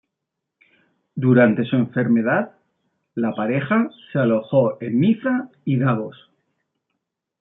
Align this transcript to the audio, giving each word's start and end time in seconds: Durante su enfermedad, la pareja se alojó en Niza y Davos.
Durante 1.13 1.63
su 1.63 1.75
enfermedad, 1.75 2.53
la 3.13 3.35
pareja 3.35 3.91
se 4.11 4.17
alojó 4.17 4.81
en 4.81 4.99
Niza 4.99 5.51
y 5.63 5.77
Davos. 5.77 6.17